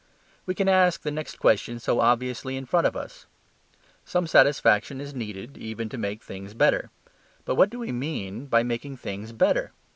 [0.47, 3.27] We can ask the next question so obviously in front of us.
[4.03, 6.89] Some satisfaction is needed even to make things better.
[7.45, 9.73] But what do we mean by making things better?